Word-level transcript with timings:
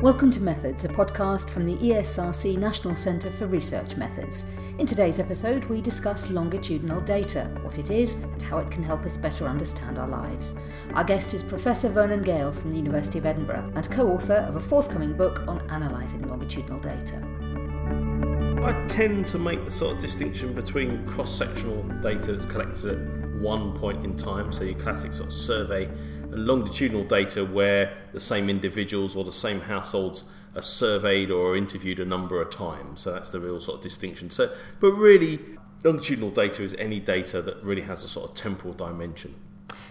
Welcome 0.00 0.30
to 0.30 0.40
Methods, 0.40 0.84
a 0.84 0.88
podcast 0.88 1.50
from 1.50 1.66
the 1.66 1.74
ESRC 1.74 2.56
National 2.56 2.94
Centre 2.94 3.32
for 3.32 3.48
Research 3.48 3.96
Methods. 3.96 4.46
In 4.78 4.86
today's 4.86 5.18
episode, 5.18 5.64
we 5.64 5.80
discuss 5.80 6.30
longitudinal 6.30 7.00
data, 7.00 7.50
what 7.62 7.80
it 7.80 7.90
is, 7.90 8.14
and 8.14 8.40
how 8.40 8.58
it 8.58 8.70
can 8.70 8.84
help 8.84 9.04
us 9.04 9.16
better 9.16 9.48
understand 9.48 9.98
our 9.98 10.06
lives. 10.06 10.52
Our 10.94 11.02
guest 11.02 11.34
is 11.34 11.42
Professor 11.42 11.88
Vernon 11.88 12.22
Gayle 12.22 12.52
from 12.52 12.70
the 12.70 12.76
University 12.76 13.18
of 13.18 13.26
Edinburgh 13.26 13.72
and 13.74 13.90
co 13.90 14.12
author 14.12 14.34
of 14.34 14.54
a 14.54 14.60
forthcoming 14.60 15.14
book 15.14 15.42
on 15.48 15.68
analysing 15.68 16.28
longitudinal 16.28 16.78
data. 16.78 17.16
I 18.62 18.86
tend 18.86 19.26
to 19.26 19.38
make 19.40 19.64
the 19.64 19.70
sort 19.72 19.94
of 19.94 19.98
distinction 19.98 20.54
between 20.54 21.04
cross 21.08 21.36
sectional 21.36 21.82
data 22.00 22.32
that's 22.34 22.46
collected 22.46 22.92
at 22.92 23.28
one 23.40 23.76
point 23.76 24.04
in 24.04 24.14
time, 24.14 24.52
so 24.52 24.62
your 24.62 24.78
classic 24.78 25.12
sort 25.12 25.30
of 25.30 25.32
survey 25.32 25.90
and 26.32 26.46
longitudinal 26.46 27.04
data 27.04 27.44
where 27.44 27.96
the 28.12 28.20
same 28.20 28.48
individuals 28.48 29.16
or 29.16 29.24
the 29.24 29.32
same 29.32 29.60
households 29.60 30.24
are 30.54 30.62
surveyed 30.62 31.30
or 31.30 31.56
interviewed 31.56 32.00
a 32.00 32.04
number 32.04 32.40
of 32.40 32.50
times. 32.50 33.00
So 33.00 33.12
that's 33.12 33.30
the 33.30 33.40
real 33.40 33.60
sort 33.60 33.78
of 33.78 33.82
distinction. 33.82 34.30
So, 34.30 34.52
but 34.80 34.92
really, 34.92 35.38
longitudinal 35.84 36.30
data 36.30 36.62
is 36.62 36.74
any 36.74 37.00
data 37.00 37.42
that 37.42 37.62
really 37.62 37.82
has 37.82 38.04
a 38.04 38.08
sort 38.08 38.30
of 38.30 38.36
temporal 38.36 38.74
dimension. 38.74 39.34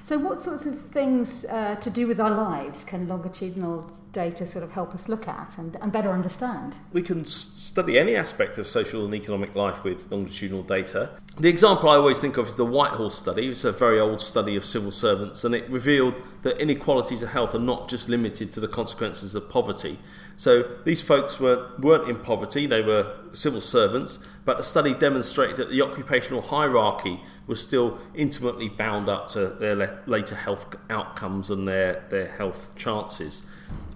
So, 0.04 0.18
what 0.18 0.38
sorts 0.38 0.66
of 0.66 0.80
things 0.92 1.46
uh, 1.46 1.76
to 1.76 1.90
do 1.90 2.08
with 2.08 2.20
our 2.20 2.32
lives 2.32 2.84
can 2.84 3.08
longitudinal 3.08 3.92
data 4.18 4.48
sort 4.48 4.64
of 4.64 4.72
help 4.72 4.96
us 4.96 5.08
look 5.08 5.28
at 5.28 5.60
and, 5.60 5.78
and 5.80 5.92
better 5.92 6.12
understand? 6.12 6.78
We 6.92 7.04
can 7.04 7.24
study 7.24 8.00
any 8.00 8.16
aspect 8.16 8.58
of 8.58 8.66
social 8.66 9.06
and 9.06 9.14
economic 9.14 9.54
life 9.54 9.84
with 9.84 10.12
longitudinal 10.12 10.64
data. 10.64 11.12
The 11.38 11.50
example 11.50 11.88
I 11.88 11.98
always 11.98 12.20
think 12.20 12.36
of 12.38 12.48
is 12.48 12.56
the 12.56 12.66
Whitehall 12.66 13.12
study. 13.12 13.48
It's 13.48 13.64
a 13.64 13.72
very 13.72 14.00
old 14.00 14.20
study 14.20 14.56
of 14.56 14.66
civil 14.66 14.90
servants, 14.90 15.44
and 15.44 15.54
it 15.54 15.70
revealed 15.70 16.16
that 16.42 16.60
inequalities 16.60 17.22
of 17.22 17.30
health 17.30 17.54
are 17.54 17.60
not 17.60 17.90
just 17.90 18.10
limited 18.10 18.50
to 18.52 18.60
the 18.60 18.68
consequences 18.68 19.36
of 19.36 19.48
poverty. 19.50 20.00
So 20.36 20.64
these 20.84 21.04
folks 21.04 21.40
were, 21.40 21.70
weren't 21.78 22.10
in 22.10 22.16
poverty, 22.16 22.66
they 22.66 22.82
were 22.82 23.16
civil 23.38 23.62
servants, 23.62 24.20
but 24.46 24.58
the 24.58 24.64
study 24.64 24.94
demonstrated 24.94 25.58
that 25.58 25.70
the 25.70 25.82
occupational 25.82 26.42
hierarchy 26.42 27.22
was 27.46 27.62
still 27.62 28.00
intimately 28.16 28.68
bound 28.68 29.08
up 29.08 29.28
to 29.30 29.48
their 29.60 30.02
later 30.06 30.36
health 30.36 30.76
outcomes 30.90 31.50
and 31.50 31.68
their, 31.68 32.06
their 32.10 32.28
health 32.28 32.76
chances. 32.76 33.44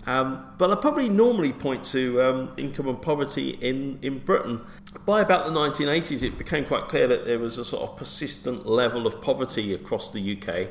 Um, 0.07 0.45
but 0.57 0.71
I 0.71 0.75
probably 0.75 1.09
normally 1.09 1.53
point 1.53 1.83
to 1.85 2.21
um, 2.21 2.53
income 2.57 2.87
and 2.87 3.01
poverty 3.01 3.51
in, 3.61 3.99
in 4.01 4.19
Britain. 4.19 4.61
By 5.05 5.21
about 5.21 5.45
the 5.45 5.51
1980s, 5.51 6.23
it 6.23 6.37
became 6.37 6.65
quite 6.65 6.87
clear 6.87 7.07
that 7.07 7.25
there 7.25 7.39
was 7.39 7.57
a 7.57 7.65
sort 7.65 7.89
of 7.89 7.97
persistent 7.97 8.65
level 8.65 9.05
of 9.05 9.21
poverty 9.21 9.73
across 9.73 10.11
the 10.11 10.37
UK. 10.37 10.69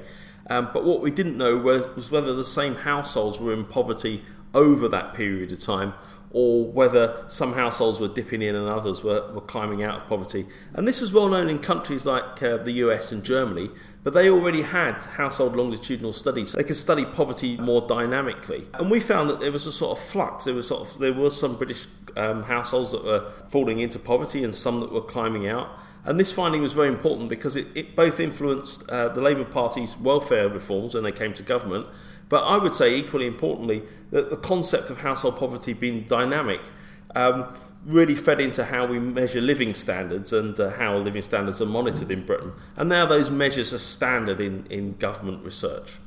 Um, 0.48 0.70
but 0.72 0.84
what 0.84 1.00
we 1.00 1.10
didn't 1.10 1.36
know 1.36 1.56
was, 1.56 1.94
was 1.94 2.10
whether 2.10 2.34
the 2.34 2.44
same 2.44 2.74
households 2.74 3.38
were 3.38 3.52
in 3.52 3.64
poverty 3.64 4.24
over 4.52 4.88
that 4.88 5.14
period 5.14 5.52
of 5.52 5.60
time 5.60 5.94
or 6.32 6.64
whether 6.64 7.24
some 7.28 7.54
households 7.54 7.98
were 7.98 8.08
dipping 8.08 8.40
in 8.40 8.54
and 8.54 8.68
others 8.68 9.02
were, 9.02 9.32
were 9.32 9.40
climbing 9.40 9.82
out 9.82 9.96
of 9.96 10.08
poverty. 10.08 10.46
And 10.74 10.86
this 10.86 11.00
was 11.00 11.12
well 11.12 11.28
known 11.28 11.48
in 11.48 11.58
countries 11.58 12.06
like 12.06 12.42
uh, 12.42 12.58
the 12.58 12.72
US 12.72 13.10
and 13.10 13.24
Germany, 13.24 13.70
but 14.04 14.14
they 14.14 14.30
already 14.30 14.62
had 14.62 14.94
household 15.02 15.56
longitudinal 15.56 16.12
studies. 16.12 16.52
They 16.52 16.62
could 16.62 16.76
study 16.76 17.04
poverty 17.04 17.56
more 17.56 17.86
dynamically. 17.86 18.68
And 18.74 18.90
we 18.90 19.00
found 19.00 19.28
that 19.28 19.40
there 19.40 19.52
was 19.52 19.66
a 19.66 19.72
sort 19.72 19.98
of 19.98 20.04
flux. 20.04 20.44
There 20.44 20.54
was 20.54 20.68
sort 20.68 20.88
of 20.88 20.98
there 21.00 21.12
were 21.12 21.30
some 21.30 21.56
British 21.56 21.86
um, 22.16 22.44
households 22.44 22.92
that 22.92 23.04
were 23.04 23.32
falling 23.50 23.80
into 23.80 23.98
poverty 23.98 24.44
and 24.44 24.54
some 24.54 24.80
that 24.80 24.92
were 24.92 25.02
climbing 25.02 25.48
out. 25.48 25.68
And 26.04 26.18
this 26.18 26.32
finding 26.32 26.62
was 26.62 26.72
very 26.72 26.88
important 26.88 27.28
because 27.28 27.56
it, 27.56 27.66
it 27.74 27.94
both 27.94 28.20
influenced 28.20 28.88
uh, 28.88 29.08
the 29.08 29.20
Labour 29.20 29.44
Party's 29.44 29.98
welfare 29.98 30.48
reforms 30.48 30.94
when 30.94 31.04
they 31.04 31.12
came 31.12 31.34
to 31.34 31.42
government, 31.42 31.86
but 32.30 32.44
I 32.44 32.56
would 32.56 32.74
say 32.74 32.96
equally 32.96 33.26
importantly 33.26 33.82
that 34.10 34.30
the 34.30 34.36
concept 34.38 34.88
of 34.88 34.98
household 34.98 35.36
poverty 35.36 35.74
being 35.74 36.04
dynamic 36.04 36.60
um, 37.14 37.54
really 37.84 38.14
fed 38.14 38.40
into 38.40 38.64
how 38.64 38.86
we 38.86 38.98
measure 38.98 39.40
living 39.40 39.74
standards 39.74 40.32
and 40.32 40.58
uh, 40.58 40.70
how 40.70 40.96
living 40.96 41.22
standards 41.22 41.60
are 41.60 41.66
monitored 41.66 42.10
in 42.10 42.24
Britain. 42.24 42.52
And 42.76 42.88
now 42.88 43.04
those 43.04 43.30
measures 43.30 43.74
are 43.74 43.78
standard 43.78 44.40
in, 44.40 44.64
in 44.70 44.92
government 44.92 45.44
research. 45.44 45.98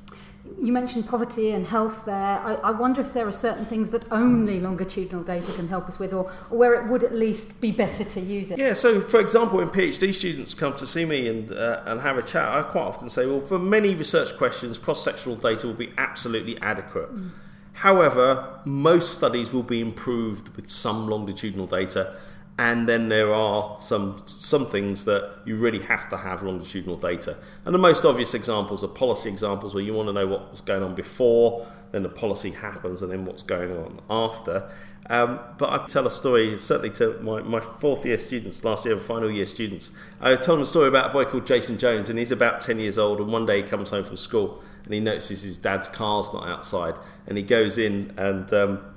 You 0.59 0.73
mentioned 0.73 1.07
poverty 1.07 1.51
and 1.51 1.65
health 1.65 2.03
there. 2.05 2.15
I, 2.15 2.55
I, 2.55 2.71
wonder 2.71 2.99
if 2.99 3.13
there 3.13 3.25
are 3.25 3.31
certain 3.31 3.63
things 3.63 3.91
that 3.91 4.03
only 4.11 4.59
longitudinal 4.59 5.23
data 5.23 5.51
can 5.53 5.69
help 5.69 5.87
us 5.87 5.99
with, 5.99 6.13
or, 6.13 6.29
or, 6.49 6.57
where 6.57 6.73
it 6.73 6.89
would 6.89 7.03
at 7.03 7.13
least 7.13 7.61
be 7.61 7.71
better 7.71 8.03
to 8.03 8.19
use 8.19 8.51
it. 8.51 8.59
Yeah, 8.59 8.73
so 8.73 8.99
for 8.99 9.21
example, 9.21 9.59
when 9.59 9.69
PhD 9.69 10.13
students 10.13 10.53
come 10.53 10.75
to 10.75 10.85
see 10.85 11.05
me 11.05 11.27
and, 11.27 11.51
uh, 11.51 11.83
and 11.85 12.01
have 12.01 12.17
a 12.17 12.21
chat, 12.21 12.47
I 12.47 12.61
quite 12.63 12.83
often 12.83 13.09
say, 13.09 13.25
well, 13.25 13.39
for 13.39 13.57
many 13.57 13.95
research 13.95 14.35
questions, 14.37 14.79
cross 14.79 15.01
sectional 15.01 15.37
data 15.37 15.65
will 15.65 15.75
be 15.75 15.93
absolutely 15.97 16.61
adequate. 16.61 17.13
Mm. 17.15 17.29
However, 17.73 18.59
most 18.65 19.13
studies 19.13 19.51
will 19.51 19.63
be 19.63 19.79
improved 19.79 20.49
with 20.55 20.69
some 20.69 21.07
longitudinal 21.07 21.67
data 21.67 22.15
and 22.57 22.87
then 22.87 23.09
there 23.09 23.33
are 23.33 23.79
some 23.79 24.21
some 24.25 24.67
things 24.67 25.05
that 25.05 25.37
you 25.43 25.55
really 25.55 25.79
have 25.79 26.07
to 26.09 26.17
have 26.17 26.43
longitudinal 26.43 26.97
data. 26.97 27.37
And 27.65 27.73
the 27.73 27.79
most 27.79 28.05
obvious 28.05 28.33
examples 28.33 28.83
are 28.83 28.87
policy 28.87 29.29
examples 29.29 29.73
where 29.73 29.83
you 29.83 29.93
want 29.93 30.09
to 30.09 30.13
know 30.13 30.27
what's 30.27 30.61
going 30.61 30.83
on 30.83 30.93
before, 30.93 31.65
then 31.91 32.03
the 32.03 32.09
policy 32.09 32.51
happens, 32.51 33.01
and 33.01 33.11
then 33.11 33.25
what's 33.25 33.43
going 33.43 33.75
on 33.75 33.99
after. 34.09 34.69
Um, 35.09 35.39
but 35.57 35.69
I 35.69 35.85
tell 35.87 36.07
a 36.07 36.11
story, 36.11 36.57
certainly 36.57 36.89
to 36.91 37.19
my, 37.21 37.41
my 37.41 37.59
fourth 37.59 38.05
year 38.05 38.17
students 38.17 38.63
last 38.63 38.85
year, 38.85 38.97
final 38.97 39.29
year 39.29 39.45
students. 39.45 39.91
I 40.21 40.35
told 40.35 40.59
them 40.59 40.63
a 40.63 40.65
story 40.65 40.87
about 40.87 41.09
a 41.09 41.13
boy 41.13 41.25
called 41.25 41.45
Jason 41.45 41.77
Jones, 41.77 42.09
and 42.09 42.17
he's 42.17 42.31
about 42.31 42.61
10 42.61 42.79
years 42.79 42.97
old. 42.97 43.19
And 43.19 43.31
one 43.31 43.45
day 43.45 43.61
he 43.61 43.67
comes 43.67 43.89
home 43.89 44.05
from 44.05 44.15
school 44.15 44.63
and 44.85 44.93
he 44.93 44.99
notices 44.99 45.43
his 45.43 45.57
dad's 45.57 45.87
car's 45.87 46.31
not 46.33 46.47
outside, 46.47 46.95
and 47.27 47.37
he 47.37 47.43
goes 47.43 47.77
in 47.77 48.13
and 48.17 48.51
um, 48.53 48.92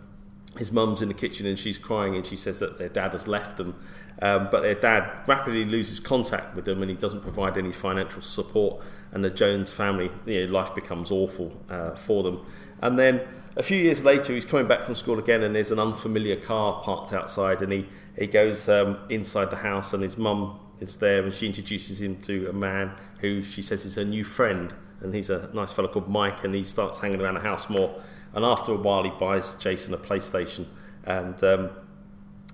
his 0.59 0.73
mum's 0.73 1.03
in 1.03 1.09
the 1.09 1.15
kitchen 1.15 1.47
and 1.47 1.59
she's 1.59 1.79
crying 1.79 2.17
and 2.17 2.27
she 2.27 2.37
says 2.37 2.59
that 2.61 2.79
their 2.79 2.89
dad 2.89 3.13
has 3.13 3.27
left 3.29 3.57
them. 3.57 3.75
Um, 4.23 4.49
but 4.51 4.63
their 4.63 4.75
dad 4.75 5.23
rapidly 5.27 5.65
loses 5.65 6.01
contact 6.01 6.55
with 6.55 6.65
them 6.65 6.81
and 6.83 6.91
he 6.91 6.97
doesn't 6.97 7.21
provide 7.21 7.59
any 7.59 7.73
financial 7.73 8.23
support. 8.23 8.83
And 9.13 9.23
the 9.25 9.31
Jones 9.31 9.71
family, 9.71 10.11
you 10.25 10.47
know, 10.47 10.53
life 10.53 10.75
becomes 10.75 11.11
awful 11.11 11.53
uh, 11.69 11.95
for 11.95 12.23
them. 12.23 12.45
And 12.83 12.99
then 12.99 13.21
a 13.57 13.63
few 13.63 13.79
years 13.79 14.05
later, 14.05 14.33
he's 14.33 14.45
coming 14.45 14.67
back 14.67 14.83
from 14.83 14.95
school 14.95 15.19
again 15.19 15.43
and 15.43 15.55
there's 15.55 15.71
an 15.71 15.79
unfamiliar 15.79 16.37
car 16.37 16.83
parked 16.83 17.13
outside. 17.13 17.63
And 17.63 17.73
he, 17.73 17.87
he 18.19 18.27
goes 18.27 18.69
um, 18.69 18.99
inside 19.11 19.51
the 19.51 19.57
house 19.57 19.93
and 19.93 20.03
his 20.03 20.17
mum 20.17 20.59
is 20.81 20.97
there 20.97 21.23
and 21.23 21.33
she 21.33 21.47
introduces 21.47 22.01
him 22.01 22.17
to 22.23 22.49
a 22.49 22.53
man 22.53 22.93
who 23.21 23.43
she 23.43 23.63
says 23.63 23.85
is 23.85 23.97
her 23.97 24.05
new 24.05 24.25
friend. 24.25 24.75
And 25.01 25.15
he's 25.15 25.31
a 25.31 25.51
nice 25.53 25.73
fellow 25.73 25.89
called 25.89 26.09
Mike 26.09 26.45
and 26.45 26.55
he 26.55 26.65
starts 26.65 27.01
hanging 27.01 27.21
around 27.21 27.35
the 27.35 27.41
house 27.41 27.69
more 27.69 28.01
and 28.37 28.45
after 28.45 28.71
a 28.71 28.77
while, 28.77 29.03
he 29.03 29.11
buys 29.19 29.55
Jason 29.55 29.95
a 29.95 29.97
PlayStation. 29.97 30.67
And 31.05 31.43
um, 31.43 31.71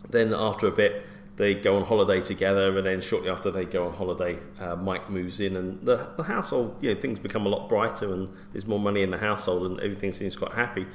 then 0.08 0.32
after 0.32 0.68
a 0.68 0.70
bit, 0.70 1.04
they 1.34 1.54
go 1.54 1.74
on 1.74 1.82
holiday 1.82 2.20
together. 2.20 2.78
And 2.78 2.86
then 2.86 3.00
shortly 3.00 3.28
after 3.28 3.50
they 3.50 3.64
go 3.64 3.88
on 3.88 3.94
holiday, 3.94 4.38
uh, 4.60 4.76
Mike 4.76 5.10
moves 5.10 5.40
in. 5.40 5.56
And 5.56 5.84
the, 5.84 6.10
the 6.16 6.22
household, 6.22 6.76
you 6.80 6.94
know, 6.94 7.00
things 7.00 7.18
become 7.18 7.46
a 7.46 7.48
lot 7.48 7.68
brighter. 7.68 8.14
And 8.14 8.30
there's 8.52 8.64
more 8.64 8.78
money 8.78 9.02
in 9.02 9.10
the 9.10 9.18
household. 9.18 9.66
And 9.66 9.80
everything 9.80 10.12
seems 10.12 10.36
quite 10.36 10.52
happy. 10.52 10.86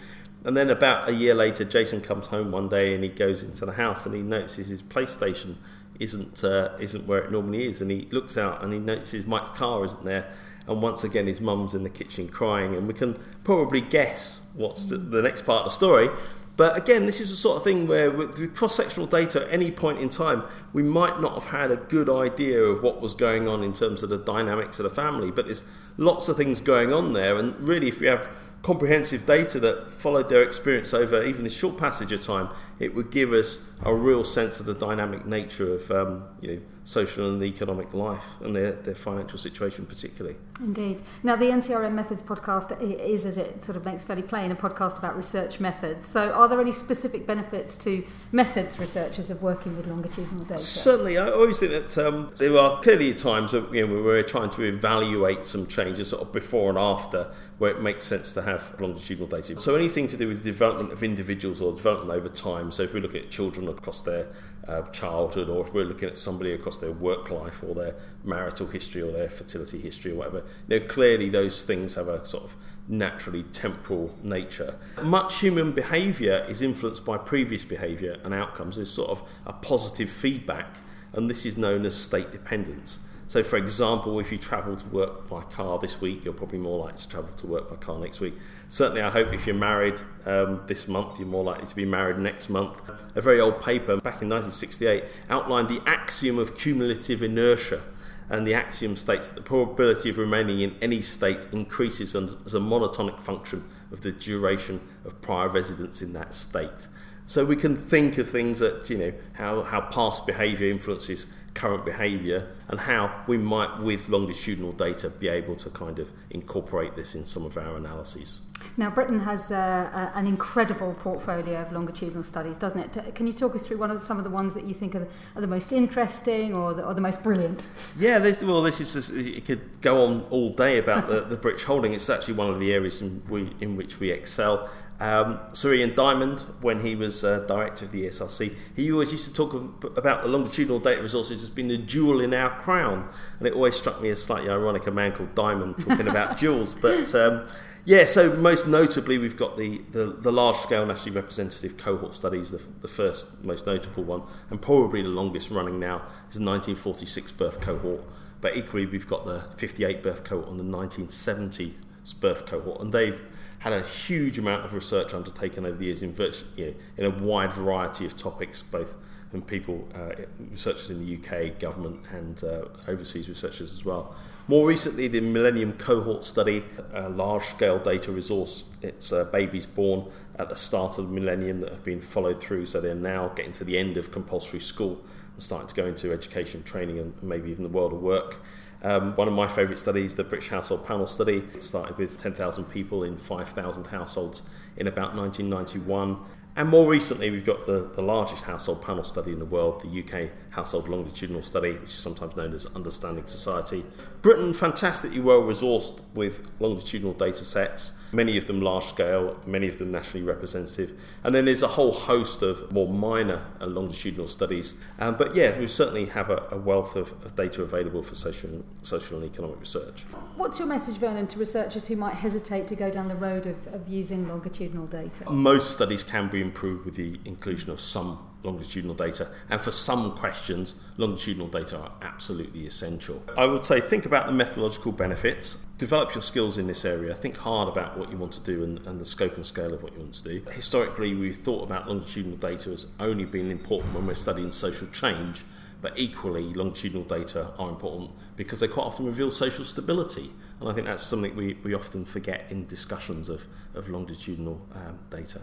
And 0.45 0.55
then 0.55 0.69
about 0.69 1.09
a 1.09 1.13
year 1.13 1.33
later, 1.33 1.65
Jason 1.65 1.99
comes 1.99 2.27
home 2.27 2.51
one 2.51 2.69
day 2.69 2.95
and 2.95 3.03
he 3.03 3.09
goes 3.09 3.43
into 3.43 3.65
the 3.65 3.73
house 3.73 4.05
and 4.05 4.15
he 4.15 4.21
notices 4.21 4.69
his 4.69 4.81
PlayStation 4.81 5.55
isn't 5.99 6.41
uh, 6.45 6.69
isn't 6.79 7.05
where 7.05 7.19
it 7.19 7.29
normally 7.29 7.67
is. 7.67 7.81
And 7.81 7.91
he 7.91 8.07
looks 8.11 8.37
out 8.37 8.63
and 8.63 8.71
he 8.71 8.79
notices 8.79 9.25
Mike's 9.25 9.57
car 9.57 9.83
isn't 9.83 10.05
there. 10.05 10.31
And 10.67 10.81
once 10.81 11.03
again, 11.03 11.27
his 11.27 11.41
mum's 11.41 11.73
in 11.73 11.83
the 11.83 11.89
kitchen 11.89 12.27
crying. 12.27 12.75
And 12.75 12.87
we 12.87 12.93
can 12.93 13.17
probably 13.43 13.81
guess 13.81 14.41
what's 14.53 14.85
the 14.87 15.21
next 15.21 15.43
part 15.43 15.65
of 15.65 15.71
the 15.71 15.75
story. 15.75 16.09
But 16.57 16.75
again, 16.75 17.05
this 17.05 17.21
is 17.21 17.29
the 17.29 17.35
sort 17.35 17.57
of 17.57 17.63
thing 17.63 17.85
where 17.85 18.09
with 18.09 18.55
cross 18.55 18.75
sectional 18.75 19.05
data 19.05 19.43
at 19.45 19.53
any 19.53 19.69
point 19.69 19.99
in 19.99 20.09
time, 20.09 20.43
we 20.73 20.81
might 20.81 21.21
not 21.21 21.35
have 21.35 21.45
had 21.45 21.71
a 21.71 21.75
good 21.77 22.09
idea 22.09 22.59
of 22.59 22.81
what 22.81 22.99
was 22.99 23.13
going 23.13 23.47
on 23.47 23.63
in 23.63 23.73
terms 23.73 24.01
of 24.01 24.09
the 24.09 24.17
dynamics 24.17 24.79
of 24.79 24.83
the 24.83 24.89
family. 24.89 25.29
But 25.29 25.45
there's 25.45 25.63
lots 25.97 26.27
of 26.27 26.35
things 26.35 26.59
going 26.59 26.91
on 26.91 27.13
there. 27.13 27.37
And 27.37 27.55
really, 27.59 27.87
if 27.89 27.99
we 27.99 28.07
have 28.07 28.27
comprehensive 28.63 29.27
data 29.27 29.59
that 29.59 29.91
followed 29.91 30.29
their 30.29 30.41
experience 30.41 30.95
over 30.95 31.23
even 31.23 31.45
a 31.45 31.49
short 31.49 31.77
passage 31.77 32.11
of 32.11 32.21
time, 32.21 32.49
it 32.79 32.95
would 32.95 33.11
give 33.11 33.31
us 33.33 33.61
a 33.83 33.93
real 33.93 34.23
sense 34.23 34.59
of 34.59 34.65
the 34.65 34.73
dynamic 34.73 35.27
nature 35.27 35.75
of 35.75 35.91
um, 35.91 36.23
you 36.41 36.55
know, 36.55 36.61
social 36.87 37.29
and 37.29 37.43
economic 37.43 37.93
life 37.93 38.23
and 38.39 38.55
their, 38.55 38.71
their 38.71 38.95
financial 38.95 39.37
situation 39.37 39.85
particularly. 39.85 40.37
Indeed. 40.61 41.01
Now 41.21 41.35
the 41.35 41.47
NCRM 41.47 41.91
Methods 41.91 42.23
podcast 42.23 42.81
is, 42.81 43.25
as 43.25 43.37
it 43.37 43.61
sort 43.61 43.75
of 43.75 43.83
makes 43.83 44.05
fairly 44.05 44.21
plain, 44.21 44.51
a 44.51 44.55
podcast 44.55 44.97
about 44.97 45.17
research 45.17 45.59
methods. 45.59 46.07
So 46.07 46.31
are 46.31 46.47
there 46.47 46.61
any 46.61 46.71
specific 46.71 47.27
benefits 47.27 47.75
to 47.79 48.05
methods 48.31 48.79
researchers 48.79 49.29
of 49.29 49.41
working 49.41 49.75
with 49.75 49.85
longitudinal 49.85 50.45
data? 50.45 50.59
Certainly. 50.59 51.17
I 51.17 51.29
always 51.29 51.59
think 51.59 51.73
that 51.73 51.97
um, 51.97 52.31
there 52.37 52.57
are 52.57 52.79
clearly 52.81 53.13
times 53.13 53.51
you 53.51 53.59
know, 53.61 53.87
where 53.87 54.03
we're 54.03 54.23
trying 54.23 54.51
to 54.51 54.63
evaluate 54.63 55.45
some 55.45 55.67
changes 55.67 56.07
sort 56.07 56.21
of 56.21 56.31
before 56.31 56.69
and 56.69 56.77
after 56.77 57.29
where 57.57 57.71
it 57.71 57.81
makes 57.81 58.05
sense 58.05 58.31
to 58.31 58.41
have 58.43 58.79
longitudinal 58.79 59.27
data. 59.27 59.59
So 59.59 59.75
anything 59.75 60.07
to 60.07 60.15
do 60.17 60.29
with 60.29 60.43
the 60.43 60.51
development 60.51 60.93
of 60.93 61.03
individuals 61.03 61.59
or 61.59 61.73
development 61.73 62.17
over 62.17 62.29
time. 62.29 62.71
So 62.71 62.83
if 62.83 62.93
we 62.93 63.01
look 63.01 63.15
at 63.15 63.29
children 63.29 63.67
across 63.67 64.03
their 64.03 64.27
uh, 64.67 64.81
childhood, 64.89 65.49
or 65.49 65.65
if 65.65 65.73
we're 65.73 65.85
looking 65.85 66.09
at 66.09 66.17
somebody 66.17 66.51
across 66.51 66.77
their 66.77 66.91
work 66.91 67.31
life 67.31 67.63
or 67.63 67.73
their 67.73 67.95
marital 68.23 68.67
history 68.67 69.01
or 69.01 69.11
their 69.11 69.29
fertility 69.29 69.79
history 69.79 70.11
or 70.11 70.15
whatever, 70.15 70.43
you 70.67 70.79
know, 70.79 70.85
clearly 70.87 71.29
those 71.29 71.63
things 71.63 71.95
have 71.95 72.07
a 72.07 72.25
sort 72.25 72.43
of 72.43 72.55
naturally 72.87 73.43
temporal 73.43 74.13
nature. 74.23 74.75
Much 75.01 75.39
human 75.39 75.71
behaviour 75.71 76.45
is 76.49 76.61
influenced 76.61 77.05
by 77.05 77.17
previous 77.17 77.65
behaviour 77.65 78.17
and 78.23 78.33
outcomes. 78.33 78.75
There's 78.75 78.91
sort 78.91 79.09
of 79.09 79.23
a 79.45 79.53
positive 79.53 80.09
feedback, 80.09 80.75
and 81.13 81.29
this 81.29 81.45
is 81.45 81.57
known 81.57 81.85
as 81.85 81.95
state 81.95 82.31
dependence. 82.31 82.99
So, 83.27 83.43
for 83.43 83.57
example, 83.57 84.21
if 84.21 84.31
you 84.31 84.37
travel 84.37 84.77
to 84.77 84.87
work 84.87 85.29
by 85.29 85.41
car 85.41 85.77
this 85.79 85.99
week, 85.99 86.23
you're 86.23 86.33
probably 86.33 86.59
more 86.59 86.77
likely 86.77 86.99
to 86.99 87.09
travel 87.09 87.33
to 87.35 87.47
work 87.47 87.69
by 87.69 87.75
car 87.75 87.99
next 87.99 88.21
week. 88.21 88.35
Certainly, 88.69 89.01
I 89.01 89.09
hope 89.09 89.33
if 89.33 89.45
you're 89.45 89.53
married 89.53 89.99
um, 90.25 90.61
this 90.65 90.87
month, 90.87 91.19
you're 91.19 91.27
more 91.27 91.43
likely 91.43 91.67
to 91.67 91.75
be 91.75 91.83
married 91.83 92.19
next 92.19 92.49
month. 92.49 92.81
A 93.15 93.21
very 93.21 93.41
old 93.41 93.61
paper 93.61 93.97
back 93.97 94.21
in 94.21 94.29
1968 94.29 95.03
outlined 95.29 95.67
the 95.67 95.81
axiom 95.85 96.39
of 96.39 96.55
cumulative 96.55 97.21
inertia. 97.21 97.81
And 98.29 98.45
the 98.45 98.53
axiom 98.53 98.95
states 98.97 99.29
that 99.29 99.35
the 99.35 99.41
probability 99.41 100.09
of 100.09 100.17
remaining 100.17 100.59
in 100.61 100.75
any 100.81 101.01
state 101.01 101.47
increases 101.51 102.13
as 102.15 102.53
a 102.53 102.59
monotonic 102.59 103.21
function 103.21 103.63
of 103.91 104.01
the 104.01 104.11
duration 104.11 104.81
of 105.05 105.21
prior 105.21 105.47
residence 105.47 106.01
in 106.01 106.13
that 106.13 106.33
state. 106.33 106.87
So 107.25 107.43
we 107.43 107.57
can 107.57 107.75
think 107.75 108.17
of 108.17 108.29
things 108.29 108.59
that, 108.59 108.89
you 108.89 108.97
know, 108.97 109.13
how, 109.33 109.63
how 109.63 109.81
past 109.81 110.25
behaviour 110.25 110.69
influences 110.69 111.27
current 111.57 111.83
behaviour 111.83 112.47
and 112.69 112.79
how 112.79 113.23
we 113.27 113.37
might, 113.37 113.79
with 113.79 114.09
longitudinal 114.09 114.71
data, 114.71 115.09
be 115.09 115.27
able 115.27 115.55
to 115.55 115.69
kind 115.71 115.99
of 115.99 116.11
incorporate 116.29 116.95
this 116.95 117.15
in 117.15 117.25
some 117.25 117.45
of 117.45 117.57
our 117.57 117.75
analyses. 117.75 118.41
Now, 118.75 118.89
Britain 118.89 119.19
has 119.19 119.51
uh, 119.51 120.11
an 120.15 120.27
incredible 120.27 120.93
portfolio 120.95 121.61
of 121.61 121.71
longitudinal 121.71 122.23
studies, 122.23 122.57
doesn't 122.57 122.79
it? 122.97 123.15
Can 123.15 123.27
you 123.27 123.33
talk 123.33 123.55
us 123.55 123.65
through 123.65 123.77
one 123.77 123.91
of 123.91 123.99
the, 123.99 124.05
some 124.05 124.17
of 124.17 124.23
the 124.23 124.29
ones 124.29 124.53
that 124.53 124.65
you 124.65 124.73
think 124.73 124.95
are, 124.95 125.07
are 125.35 125.41
the 125.41 125.47
most 125.47 125.71
interesting 125.71 126.53
or 126.53 126.73
the, 126.73 126.83
or 126.83 126.93
the 126.93 127.01
most 127.01 127.23
brilliant? 127.23 127.67
Yeah, 127.97 128.19
this, 128.19 128.43
well, 128.43 128.61
this 128.61 128.81
is 128.81 128.93
just, 128.93 129.11
it 129.11 129.45
could 129.45 129.81
go 129.81 130.05
on 130.05 130.21
all 130.29 130.49
day 130.49 130.77
about 130.77 131.07
the, 131.07 131.21
the 131.21 131.37
British 131.37 131.63
holding. 131.63 131.93
It's 131.93 132.09
actually 132.09 132.35
one 132.35 132.49
of 132.49 132.59
the 132.59 132.73
areas 132.73 133.01
in, 133.01 133.21
we, 133.29 133.53
in 133.61 133.75
which 133.77 133.99
we 133.99 134.11
excel. 134.11 134.69
Um, 134.99 135.39
Sir 135.53 135.73
Ian 135.73 135.93
Diamond, 135.93 136.39
when 136.61 136.79
he 136.81 136.95
was 136.95 137.23
uh, 137.23 137.41
director 137.41 137.85
of 137.85 137.91
the 137.91 138.05
ESRC, 138.05 138.55
he 138.75 138.91
always 138.91 139.11
used 139.11 139.25
to 139.25 139.33
talk 139.33 139.53
of, 139.53 139.97
about 139.97 140.23
the 140.23 140.29
longitudinal 140.29 140.79
data 140.79 141.01
resources 141.01 141.43
as 141.43 141.49
being 141.49 141.69
a 141.69 141.77
jewel 141.77 142.19
in 142.19 142.33
our 142.33 142.49
crown. 142.59 143.07
And 143.37 143.47
it 143.47 143.53
always 143.53 143.75
struck 143.75 144.01
me 144.01 144.09
as 144.09 144.23
slightly 144.23 144.49
ironic 144.49 144.87
a 144.87 144.91
man 144.91 145.11
called 145.11 145.35
Diamond 145.35 145.79
talking 145.79 146.07
about 146.07 146.37
jewels. 146.39 146.73
But 146.73 147.13
um, 147.13 147.47
yeah, 147.85 148.05
so 148.05 148.35
most 148.35 148.67
notably, 148.67 149.19
we've 149.19 149.37
got 149.37 149.55
the, 149.55 149.81
the, 149.91 150.17
the 150.19 150.31
large 150.31 150.57
scale 150.57 150.85
nationally 150.85 151.15
representative 151.15 151.77
cohort 151.77 152.15
studies, 152.15 152.49
the, 152.49 152.61
the 152.81 152.87
first 152.87 153.43
most 153.43 153.67
notable 153.67 154.03
one, 154.03 154.23
and 154.49 154.61
probably 154.61 155.03
the 155.03 155.09
longest 155.09 155.51
running 155.51 155.79
now 155.79 155.97
is 156.29 156.35
the 156.35 156.43
1946 156.43 157.31
birth 157.33 157.61
cohort. 157.61 158.01
But 158.41 158.57
equally, 158.57 158.87
we've 158.87 159.07
got 159.07 159.25
the 159.25 159.45
58 159.57 160.01
birth 160.01 160.23
cohort 160.23 160.49
and 160.49 160.59
the 160.59 160.63
1970 160.63 161.75
birth 162.19 162.45
cohort, 162.45 162.81
and 162.81 162.91
they've 162.91 163.21
had 163.59 163.73
a 163.73 163.81
huge 163.81 164.37
amount 164.37 164.65
of 164.65 164.73
research 164.73 165.13
undertaken 165.13 165.65
over 165.65 165.77
the 165.77 165.85
years 165.85 166.03
in, 166.03 166.15
you 166.55 166.65
know, 166.65 166.73
in 166.97 167.05
a 167.05 167.09
wide 167.09 167.51
variety 167.51 168.05
of 168.05 168.15
topics, 168.15 168.61
both 168.61 168.95
from 169.31 169.41
people, 169.41 169.87
uh, 169.93 170.11
researchers 170.51 170.89
in 170.89 171.05
the 171.05 171.17
UK, 171.17 171.59
government, 171.59 171.99
and 172.11 172.43
uh, 172.43 172.65
overseas 172.87 173.27
researchers 173.27 173.73
as 173.73 173.83
well. 173.83 174.15
More 174.47 174.65
recently, 174.65 175.09
the 175.09 175.19
Millennium 175.19 175.73
Cohort 175.73 176.23
Study, 176.23 176.63
a 176.93 177.09
large 177.09 177.43
scale 177.43 177.79
data 177.79 178.11
resource. 178.11 178.63
It's 178.81 179.11
uh, 179.11 179.25
babies 179.25 179.65
born 179.65 180.09
at 180.39 180.47
the 180.47 180.55
start 180.55 180.97
of 180.97 181.07
the 181.07 181.13
millennium 181.13 181.59
that 181.59 181.71
have 181.71 181.83
been 181.83 181.99
followed 181.99 182.39
through, 182.39 182.67
so 182.67 182.79
they're 182.79 182.95
now 182.95 183.29
getting 183.29 183.51
to 183.53 183.65
the 183.65 183.77
end 183.77 183.97
of 183.97 184.11
compulsory 184.11 184.61
school 184.61 185.03
starting 185.37 185.67
to 185.67 185.75
go 185.75 185.85
into 185.85 186.11
education, 186.11 186.63
training, 186.63 186.99
and 186.99 187.13
maybe 187.21 187.51
even 187.51 187.63
the 187.63 187.69
world 187.69 187.93
of 187.93 188.01
work. 188.01 188.37
Um, 188.83 189.15
one 189.15 189.27
of 189.27 189.33
my 189.33 189.47
favourite 189.47 189.79
studies, 189.79 190.15
the 190.15 190.23
British 190.23 190.49
Household 190.49 190.85
Panel 190.85 191.07
Study, 191.07 191.43
started 191.59 191.97
with 191.97 192.17
10,000 192.17 192.65
people 192.65 193.03
in 193.03 193.17
5,000 193.17 193.87
households 193.87 194.43
in 194.75 194.87
about 194.87 195.15
1991. 195.15 196.17
And 196.55 196.69
more 196.69 196.89
recently, 196.89 197.29
we've 197.29 197.45
got 197.45 197.67
the, 197.67 197.89
the 197.93 198.01
largest 198.01 198.43
household 198.43 198.81
panel 198.81 199.03
study 199.03 199.31
in 199.31 199.37
the 199.37 199.45
world, 199.45 199.81
the 199.81 200.03
UK 200.03 200.31
Household 200.49 200.89
Longitudinal 200.89 201.43
Study, 201.43 201.73
which 201.73 201.91
is 201.91 201.93
sometimes 201.93 202.35
known 202.35 202.51
as 202.53 202.65
Understanding 202.75 203.27
Society. 203.27 203.85
Britain, 204.21 204.53
fantastically 204.53 205.19
well 205.19 205.41
resourced 205.41 206.01
with 206.13 206.49
longitudinal 206.59 207.13
data 207.13 207.45
sets, 207.45 207.93
many 208.11 208.37
of 208.37 208.47
them 208.47 208.61
large 208.61 208.85
scale, 208.85 209.39
many 209.45 209.67
of 209.67 209.77
them 209.77 209.91
nationally 209.91 210.25
representative. 210.25 210.99
And 211.23 211.35
then 211.35 211.45
there's 211.45 211.63
a 211.63 211.67
whole 211.67 211.91
host 211.91 212.41
of 212.41 212.71
more 212.71 212.87
minor 212.87 213.45
uh, 213.61 213.67
longitudinal 213.67 214.27
studies. 214.27 214.73
Um, 214.99 215.15
but 215.17 215.35
yeah, 215.35 215.57
we 215.59 215.67
certainly 215.67 216.05
have 216.05 216.29
a, 216.29 216.47
a 216.51 216.57
wealth 216.57 216.95
of, 216.95 217.11
of, 217.23 217.35
data 217.35 217.61
available 217.61 218.01
for 218.01 218.15
social, 218.15 218.63
social 218.81 219.17
and 219.17 219.25
economic 219.25 219.59
research. 219.59 220.03
What's 220.35 220.57
your 220.57 220.67
message, 220.67 220.97
Vernon, 220.97 221.27
to 221.27 221.39
researchers 221.39 221.87
who 221.87 221.95
might 221.95 222.15
hesitate 222.15 222.67
to 222.67 222.75
go 222.75 222.89
down 222.89 223.07
the 223.07 223.15
road 223.15 223.45
of, 223.45 223.73
of 223.73 223.87
using 223.87 224.27
longitudinal 224.27 224.87
data? 224.87 225.29
Most 225.29 225.71
studies 225.71 226.03
can 226.03 226.29
be 226.29 226.41
improved 226.41 226.85
with 226.85 226.95
the 226.95 227.19
inclusion 227.25 227.69
of 227.69 227.79
some 227.79 228.19
longitudinal 228.43 228.95
data. 228.95 229.29
And 229.49 229.61
for 229.61 229.71
some 229.71 230.15
questions, 230.15 230.75
longitudinal 230.97 231.47
data 231.47 231.77
are 231.77 231.91
absolutely 232.01 232.65
essential. 232.65 233.23
I 233.37 233.45
would 233.45 233.65
say 233.65 233.79
think 233.79 234.05
about 234.05 234.27
the 234.27 234.31
methodological 234.31 234.91
benefits, 234.91 235.57
develop 235.77 236.13
your 236.15 236.21
skills 236.21 236.57
in 236.57 236.67
this 236.67 236.85
area, 236.85 237.13
think 237.13 237.37
hard 237.37 237.67
about 237.67 237.97
what 237.97 238.11
you 238.11 238.17
want 238.17 238.33
to 238.33 238.41
do 238.41 238.63
and, 238.63 238.79
and 238.87 238.99
the 238.99 239.05
scope 239.05 239.35
and 239.35 239.45
scale 239.45 239.73
of 239.73 239.83
what 239.83 239.93
you 239.93 239.99
want 239.99 240.13
to 240.15 240.23
do. 240.23 240.41
Historically, 240.51 241.13
we've 241.15 241.35
thought 241.35 241.63
about 241.63 241.87
longitudinal 241.87 242.37
data 242.37 242.71
as 242.71 242.87
only 242.99 243.25
being 243.25 243.51
important 243.51 243.93
when 243.93 244.07
we're 244.07 244.15
studying 244.15 244.51
social 244.51 244.87
change. 244.87 245.43
But 245.79 245.93
equally, 245.95 246.53
longitudinal 246.55 247.03
data 247.03 247.51
are 247.59 247.69
important 247.69 248.09
because 248.35 248.61
they 248.61 248.67
quite 248.67 248.85
often 248.85 249.05
reveal 249.05 249.29
social 249.29 249.63
stability. 249.63 250.31
And 250.59 250.67
I 250.67 250.73
think 250.73 250.87
that's 250.87 251.03
something 251.03 251.35
we, 251.35 251.53
we 251.63 251.75
often 251.75 252.03
forget 252.03 252.45
in 252.49 252.65
discussions 252.65 253.29
of, 253.29 253.45
of 253.75 253.87
longitudinal 253.87 254.59
um, 254.73 254.97
data. 255.11 255.41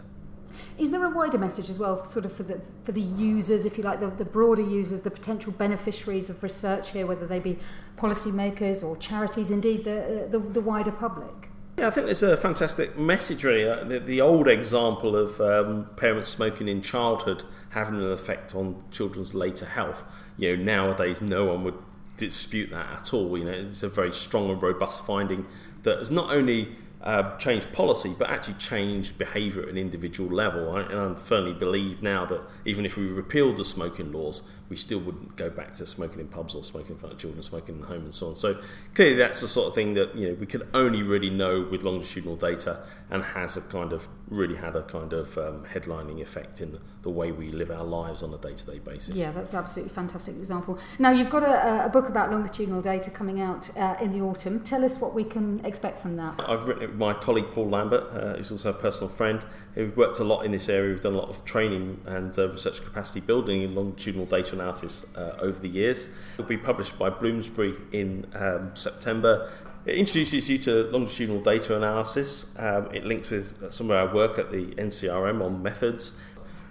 Is 0.77 0.91
there 0.91 1.03
a 1.05 1.09
wider 1.09 1.37
message 1.37 1.69
as 1.69 1.79
well, 1.79 2.03
sort 2.03 2.25
of 2.25 2.33
for 2.33 2.43
the 2.43 2.59
for 2.83 2.91
the 2.91 3.01
users, 3.01 3.65
if 3.65 3.77
you 3.77 3.83
like, 3.83 3.99
the, 3.99 4.07
the 4.09 4.25
broader 4.25 4.61
users, 4.61 5.01
the 5.01 5.11
potential 5.11 5.51
beneficiaries 5.51 6.29
of 6.29 6.41
research 6.43 6.91
here, 6.91 7.05
whether 7.05 7.25
they 7.25 7.39
be 7.39 7.57
policymakers 7.97 8.83
or 8.83 8.97
charities, 8.97 9.51
indeed 9.51 9.83
the 9.83 10.27
the, 10.29 10.39
the 10.39 10.61
wider 10.61 10.91
public? 10.91 11.49
Yeah, 11.77 11.87
I 11.87 11.89
think 11.89 12.05
there's 12.05 12.23
a 12.23 12.37
fantastic 12.37 12.97
message 12.97 13.43
really. 13.43 13.67
Uh, 13.67 13.83
the, 13.83 13.99
the 13.99 14.21
old 14.21 14.47
example 14.47 15.15
of 15.15 15.41
um, 15.41 15.89
parents 15.97 16.29
smoking 16.29 16.69
in 16.69 16.81
childhood 16.81 17.43
having 17.71 17.95
an 17.95 18.11
effect 18.11 18.55
on 18.55 18.81
children's 18.91 19.33
later 19.33 19.65
health. 19.65 20.05
You 20.37 20.55
know, 20.55 20.63
nowadays 20.63 21.21
no 21.21 21.45
one 21.45 21.65
would 21.65 21.77
dispute 22.15 22.71
that 22.71 22.87
at 22.93 23.13
all. 23.13 23.37
You 23.37 23.43
know, 23.43 23.51
it's 23.51 23.83
a 23.83 23.89
very 23.89 24.13
strong 24.13 24.49
and 24.49 24.61
robust 24.61 25.05
finding 25.05 25.45
that 25.83 25.99
has 25.99 26.09
not 26.09 26.33
only 26.33 26.77
uh, 27.05 27.37
change 27.37 27.71
policy, 27.71 28.15
but 28.17 28.29
actually 28.29 28.55
change 28.55 29.17
behaviour 29.17 29.63
at 29.63 29.69
an 29.69 29.77
individual 29.77 30.29
level. 30.29 30.75
and 30.75 31.15
I 31.15 31.19
firmly 31.19 31.53
believe 31.53 32.01
now 32.01 32.25
that 32.25 32.41
even 32.65 32.85
if 32.85 32.97
we 32.97 33.07
repealed 33.07 33.57
the 33.57 33.65
smoking 33.65 34.11
laws, 34.11 34.41
we 34.69 34.75
still 34.75 34.99
wouldn't 34.99 35.35
go 35.35 35.49
back 35.49 35.75
to 35.75 35.85
smoking 35.85 36.19
in 36.19 36.27
pubs 36.27 36.55
or 36.55 36.63
smoking 36.63 36.91
in 36.91 36.97
front 36.97 37.13
of 37.13 37.19
children, 37.19 37.43
smoking 37.43 37.75
in 37.75 37.81
the 37.81 37.87
home, 37.87 38.03
and 38.03 38.13
so 38.13 38.29
on. 38.29 38.35
So 38.35 38.59
clearly, 38.93 39.15
that's 39.15 39.41
the 39.41 39.47
sort 39.47 39.67
of 39.67 39.75
thing 39.75 39.93
that 39.93 40.15
you 40.15 40.29
know 40.29 40.33
we 40.35 40.45
can 40.45 40.63
only 40.73 41.03
really 41.03 41.29
know 41.29 41.67
with 41.69 41.83
longitudinal 41.83 42.35
data, 42.35 42.79
and 43.09 43.23
has 43.23 43.57
a 43.57 43.61
kind 43.61 43.93
of 43.93 44.07
really 44.29 44.55
had 44.55 44.75
a 44.75 44.81
kind 44.83 45.13
of 45.13 45.37
um, 45.37 45.63
headlining 45.71 46.21
effect 46.21 46.61
in 46.61 46.71
the, 46.71 46.79
the, 47.03 47.09
way 47.09 47.31
we 47.31 47.49
live 47.49 47.69
our 47.69 47.83
lives 47.83 48.23
on 48.23 48.33
a 48.33 48.37
day-to-day 48.37 48.79
basis. 48.79 49.15
Yeah, 49.15 49.31
that's 49.31 49.53
absolutely 49.53 49.93
fantastic 49.93 50.35
example. 50.35 50.79
Now 50.97 51.11
you've 51.11 51.29
got 51.29 51.43
a, 51.43 51.85
a 51.85 51.89
book 51.89 52.09
about 52.09 52.31
longitudinal 52.31 52.81
data 52.81 53.11
coming 53.11 53.39
out 53.39 53.69
uh, 53.77 53.95
in 54.01 54.11
the 54.11 54.21
autumn. 54.21 54.61
Tell 54.61 54.83
us 54.83 54.97
what 54.97 55.13
we 55.13 55.23
can 55.23 55.63
expect 55.63 56.01
from 56.01 56.15
that. 56.17 56.33
I've 56.39 56.67
written 56.67 56.83
it 56.83 56.89
with 56.89 56.97
my 56.97 57.13
colleague 57.13 57.51
Paul 57.51 57.69
Lambert, 57.69 58.05
uh, 58.11 58.35
who's 58.37 58.51
also 58.51 58.71
a 58.71 58.73
personal 58.73 59.09
friend. 59.09 59.45
We've 59.75 59.95
worked 59.95 60.19
a 60.19 60.23
lot 60.23 60.41
in 60.45 60.51
this 60.51 60.69
area. 60.69 60.91
We've 60.91 61.01
done 61.01 61.13
a 61.13 61.17
lot 61.17 61.29
of 61.29 61.45
training 61.45 62.01
and 62.05 62.37
uh, 62.37 62.49
research 62.49 62.83
capacity 62.83 63.19
building 63.19 63.61
in 63.61 63.75
longitudinal 63.75 64.25
data 64.25 64.54
analysis 64.55 65.05
uh, 65.15 65.35
over 65.39 65.59
the 65.59 65.69
years. 65.69 66.05
It 66.05 66.11
will 66.37 66.45
be 66.45 66.57
published 66.57 66.97
by 66.97 67.09
Bloomsbury 67.09 67.75
in 67.91 68.25
um, 68.35 68.75
September. 68.75 69.51
It 69.85 69.95
introduces 69.95 70.49
you 70.49 70.57
to 70.59 70.85
longitudinal 70.85 71.41
data 71.41 71.75
analysis. 71.75 72.47
Um, 72.57 72.89
it 72.93 73.05
links 73.05 73.29
with 73.29 73.71
some 73.71 73.91
of 73.91 73.97
our 73.97 74.13
work 74.13 74.39
at 74.39 74.51
the 74.51 74.67
NCRM 74.75 75.43
on 75.45 75.61
methods. 75.61 76.13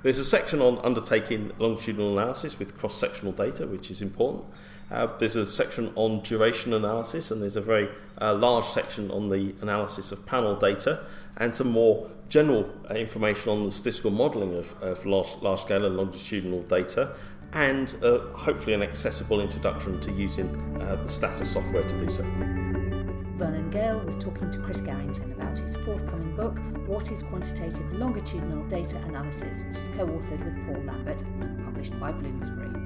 There's 0.02 0.18
a 0.18 0.24
section 0.24 0.60
on 0.60 0.78
undertaking 0.84 1.52
longitudinal 1.58 2.18
analysis 2.18 2.58
with 2.58 2.76
cross 2.76 2.94
sectional 2.94 3.32
data, 3.32 3.66
which 3.66 3.90
is 3.90 4.02
important. 4.02 4.44
Uh, 4.90 5.06
there's 5.18 5.36
a 5.36 5.46
section 5.46 5.92
on 5.94 6.20
duration 6.20 6.74
analysis, 6.74 7.30
and 7.30 7.40
there's 7.40 7.56
a 7.56 7.60
very 7.62 7.88
uh, 8.20 8.34
large 8.34 8.66
section 8.66 9.10
on 9.10 9.28
the 9.28 9.54
analysis 9.62 10.12
of 10.12 10.26
panel 10.26 10.56
data, 10.56 11.06
and 11.38 11.54
some 11.54 11.70
more 11.70 12.10
general 12.28 12.68
information 12.90 13.50
on 13.50 13.64
the 13.64 13.70
statistical 13.70 14.10
modelling 14.10 14.54
of, 14.56 14.74
of 14.82 15.06
large 15.06 15.60
scale 15.60 15.84
and 15.84 15.96
longitudinal 15.96 16.62
data 16.62 17.14
and 17.54 17.96
uh, 18.02 18.18
hopefully 18.32 18.74
an 18.74 18.82
accessible 18.82 19.40
introduction 19.40 20.00
to 20.00 20.12
using 20.12 20.48
uh, 20.80 20.96
the 20.96 21.08
Stata 21.08 21.44
software 21.44 21.84
to 21.84 21.98
do 21.98 22.10
so. 22.10 22.22
Vernon 23.36 23.70
Gayle 23.70 24.00
was 24.00 24.16
talking 24.16 24.50
to 24.50 24.58
Chris 24.58 24.80
Garrington 24.80 25.32
about 25.32 25.58
his 25.58 25.76
forthcoming 25.78 26.36
book, 26.36 26.58
What 26.86 27.10
is 27.10 27.22
Quantitative 27.22 27.92
Longitudinal 27.92 28.64
Data 28.68 28.96
Analysis, 29.06 29.62
which 29.62 29.76
is 29.76 29.88
co 29.88 30.06
authored 30.06 30.44
with 30.44 30.66
Paul 30.66 30.84
Lambert 30.84 31.22
and 31.22 31.64
published 31.64 31.98
by 31.98 32.12
Bloomsbury. 32.12 32.83